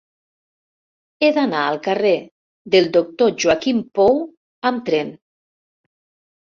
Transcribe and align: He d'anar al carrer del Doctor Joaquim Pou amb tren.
He 1.25 1.29
d'anar 1.35 1.59
al 1.65 1.77
carrer 1.89 2.15
del 2.77 2.91
Doctor 2.99 3.31
Joaquim 3.45 3.87
Pou 4.01 4.21
amb 4.73 4.87
tren. 4.91 5.15